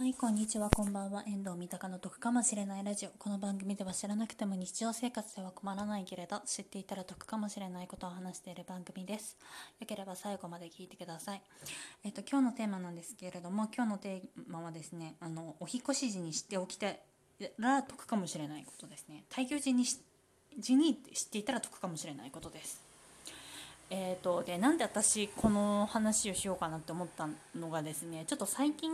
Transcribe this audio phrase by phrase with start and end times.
[0.00, 1.24] はい、こんにちは、こんばんは。
[1.26, 3.10] 遠藤三鷹の得かもしれないラジオ。
[3.18, 9.36] この番組では知らなくても日常生活では困らないけれど、知っていたら得かもしれないことを話している番組です。
[9.78, 11.42] よければ最後まで聞いてください。
[12.02, 16.94] えっと、今日のテーマなんですけれども、今日のテーマはですね、あの、お引越し時に知っておきた
[17.58, 19.24] ら得かもしれないことですね。
[19.28, 19.84] 退去時に
[20.58, 22.80] 時に知っていたら得かもしれないことです。
[23.90, 28.92] えーと、でなんで私この話をしようかなって思ったのがですねちょっと最近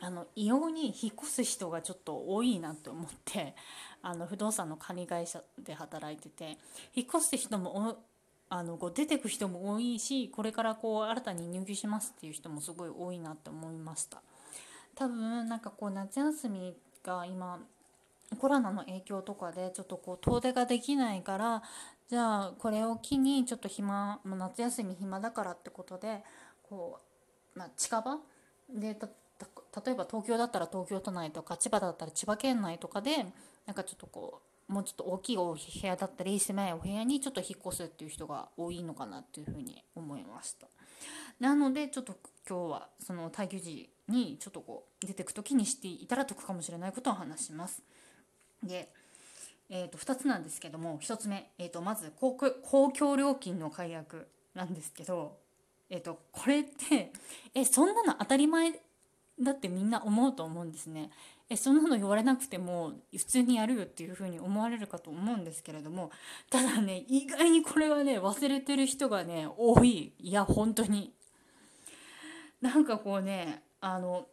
[0.00, 3.54] あの異様に引っ越す人がちょっと多いなと思って
[4.02, 6.56] あの不動産の管理会社で働いてて
[6.94, 7.98] 引っ越す人も
[8.48, 14.22] あのこう出てく人も多いしこれからこう新たに入居しますっていう人もすごい多いなって思いました。
[14.96, 16.74] 多分なんかこう夏休み
[17.04, 17.60] が今
[18.38, 21.62] コロナの影響とかでちょっとこう遠出ができないから
[22.08, 26.22] じゃあこれを機にちょっと暇夏休み暇だからってことで
[26.68, 27.00] こ
[27.54, 28.18] う、まあ、近場
[28.68, 28.96] で
[29.84, 33.26] 例えば東京だったら東京都内とか千葉だったら千葉県内とかで
[33.66, 40.68] なんかちょっとこうもうちょっと大きいお部屋だったり狭いお部屋にちょっと引っ越すっていう人が多いのかなっていうふうに思いました。
[41.40, 42.16] なのでちょっと
[42.48, 47.82] 今日はその退去時にちょっとこう出てく時にしていたら得かもしれないことを話します。
[48.62, 48.92] で
[49.72, 52.36] えー、と2つなんですけども1つ目、えー、とまず公
[52.92, 55.38] 共料金の解約なんですけど、
[55.88, 57.12] えー、とこれって
[57.54, 58.72] えそんなの当たり前
[59.40, 61.10] だってみんな思うと思うんですね。
[61.48, 66.12] えそんなの言われなくても普通にやるよっていうふうに思われるかと思うんですけれども
[66.48, 71.12] ただね意外にこれはね忘れてる人がね多いいや本当に。
[72.60, 74.26] なんかこうねあの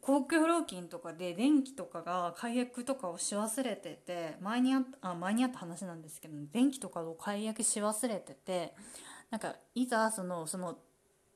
[0.00, 8.72] 公共料金とかで電気とかが解約とかをし忘れてて前にあったあ前にあった話なんですけど電気とかを解約し忘れてて
[9.30, 10.78] なんかいざそのその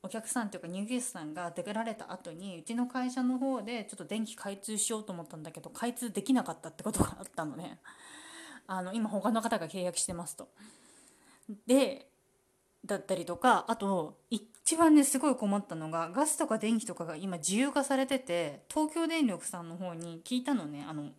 [0.03, 7.79] お客さんというか入居者さんが出られた後にうちの会社の方でちょっと電気開通しようと思ったんだけど開通できなかったってことがあったのね
[8.67, 10.49] あの今他の方が契約してますと。
[11.65, 12.09] で
[12.85, 21.11] だったりとかあと一番ねすごい困ったのがガスとか電気とかが今自由化されてて東京電力さんの方に聞いたのねあの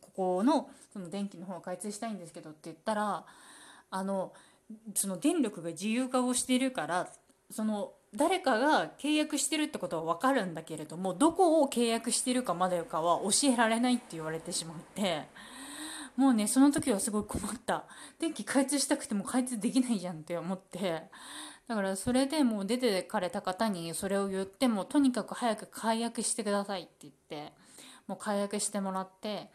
[0.00, 3.24] ここのその電気の方開通したいんですけどって言ったら
[3.90, 4.32] あの
[4.94, 7.08] その電力が自由化をしてるから
[7.50, 15.24] その誰かが契約してるってことは分かるんだけれどもどこを契約してるかまでかは教えられないって言われてしまって
[16.16, 17.84] もうねその時はすごい困った。
[18.18, 21.02] 電気開通したくても開通できないじゃんって思って。
[21.68, 27.52] だからそれでもう出てかれた方にそれを言ってもとにかく早く解約してくださいって言って
[28.06, 29.50] もう解約してもらって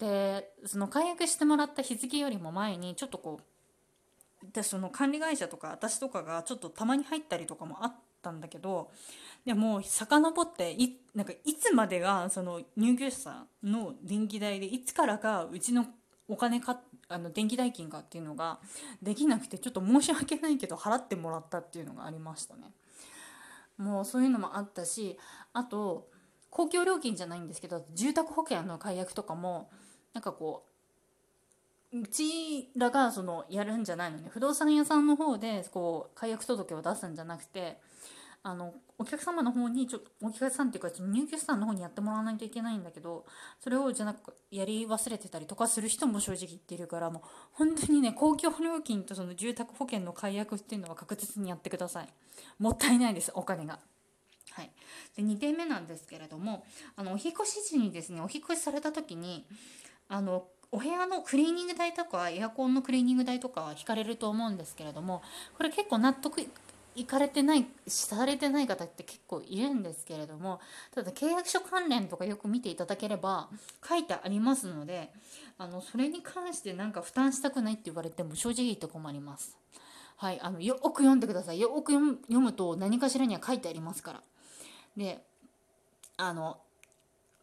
[0.00, 3.44] でその解約してもらった日付よりも前にちょっとこう
[4.52, 8.90] でその管理会社とか私とかがちょっとたまに入ったりとかもあったんだけど
[9.44, 15.86] でも遡っていなんかいつまでがその入居者さんの電気代でいつからかうちの
[16.28, 18.58] お金かあの電気代金かっていうのが
[19.00, 22.72] できなくてちょっと申し訳ないけど払ってもらったっていうのがありましたね。
[23.78, 25.18] もうそういうのもあったし
[25.52, 26.08] あと
[26.50, 29.70] 公共料金じゃないんですけど住宅保険の解約とかも
[30.14, 30.75] なんかこう
[31.92, 34.28] うちらがそのやるんじゃないのね。
[34.30, 37.78] 不動産屋さんの方でこう解約届を出すんじゃなくて
[38.42, 43.26] あのお客様の方にちょお客さんっていうか入居者さんの方にやってもらわないといけないんだけど
[43.60, 52.08] それをじゃなくやり忘れてたりとかする人も正直言ってるからもう本当にね公共料金とその住宅保険の解約っていうのは確実にやってください。
[52.60, 53.80] もったいないですお金が。
[54.52, 54.70] はい、
[55.16, 56.64] で2点目なんですけれども
[56.94, 59.44] あのお引越し時にですねお引越しされた時に
[60.08, 65.22] あのお部屋のクリーニング代とかエアコンのクリーニング代とかは引かれると思うんですけれども
[65.56, 66.40] これ結構納得
[66.96, 70.60] いかれてないされてない方って結構いるんですけれども
[70.94, 73.48] ただ契約書関連とかよく見ていただければ
[73.86, 75.10] 書いてありますので
[75.58, 79.56] あのそれに関してなんか負担したくないって言われても正直言って困ります。
[80.18, 84.22] はい、あのよく読んでくださいよく読むと何かしらには書いてありますから。
[84.96, 85.22] で
[86.16, 86.58] あの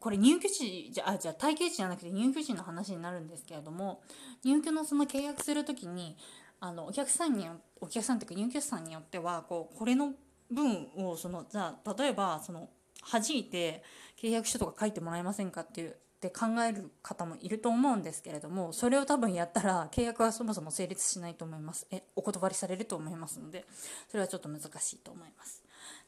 [0.03, 4.01] これ入居地じゃあじゃあ待機地じゃなくて入居地の話になるんですけれども
[4.43, 6.17] 入居のその契約する時に
[6.59, 7.47] あのお客さんに
[7.79, 10.11] お客さんっていうか入居者さんによってはこうこれの
[10.51, 12.67] 分をそのじゃあ例えばその
[13.09, 13.81] 弾いて
[14.21, 23.65] 契約書とか書いてもらえませんかっていうって考える方もいると思うんですけれどもそれを多分やったら契約はそもそも成立しないと思いますえお断りされると思いますので
[24.09, 25.63] それはちょっと難しいと思います。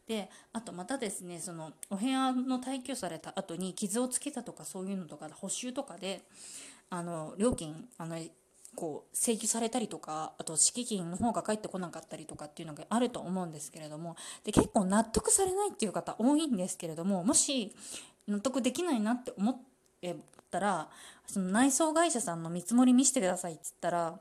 [0.07, 6.21] であとまたですねそのお部屋の退去された後に傷をつけたとかそういうのとか補修とかで
[6.89, 8.17] あの料金あの
[8.75, 17.73] こう請求されたりとかあと敷金の方が返ってこなかったりとかっていうのがあると思うんですけれどもで結構納得されないっていう方多いんですけれどももし
[18.27, 19.57] 納得できないなって思っ
[20.51, 20.89] たら
[21.25, 24.19] その内装会社さんの見積もり見せてくださいって言ったら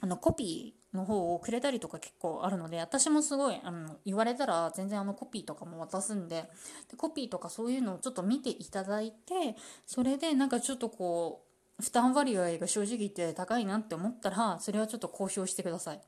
[0.00, 6.50] あのコピーの方をくれたりとか結構あるので私もすごいあの言われたら全然あのコピーとかも渡すんで
[6.90, 9.56] でコピーとかそういうのをちょっと見ていただいて
[9.86, 11.44] それでなんかちょっとこ
[11.78, 16.00] う負担割合が正直言って高いなって思ったらそれはちょっと公表してください。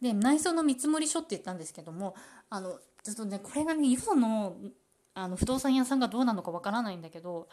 [0.00, 2.14] で内装の見積書って言ったんですけども
[2.50, 4.56] あのちょっとねこれがね今の
[5.14, 7.48] あの不動産屋さんがどうなのかわからないんだけど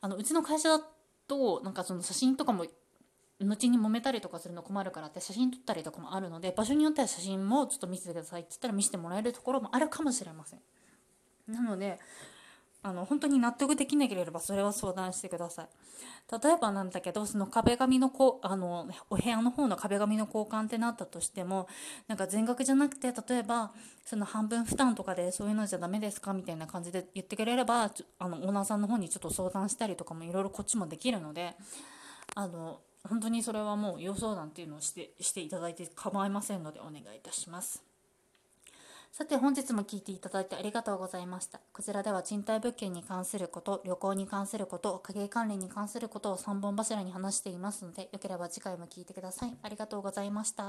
[0.00, 0.84] あのうちの会社だ
[1.28, 2.64] となんかその写真とかも
[3.48, 10.60] 後に揉めたりとかするの困るからって写真撮ったりとかもあるので場所によっては写真もちょっと見せてくださいって言ったら見せてもらえるところもあるかもしれません。
[11.48, 11.98] なので
[12.86, 15.68] あの本当に納得できなければそれは相談してください
[16.30, 21.66] 例えばなんだけどその壁紙のこあのお部屋の方の壁紙の交換ってなったとしても
[22.08, 23.72] なんか全額じゃなくて例えば
[24.04, 31.54] その半分負担とかでそういうのじゃダメですかみたいな感じで言ってくれればあのオーナーさんの方にちょっと相談したりとかもいろいろこっちもできるので
[32.34, 37.82] あの本当にそれはもう予想談っていうのをしてしていただいて構いませんのでお願いいたします。
[39.12, 41.60] さて本日も聞いていただいてありがとうございました。
[41.72, 49.56] こちらでは賃貸物件に関すること、旅行に関すること、家計管理に関することを3本柱に話していますので、よければ次回も聞いてください。
[49.62, 50.64] ありがとうございました。